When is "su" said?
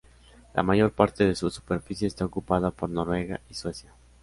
1.35-1.51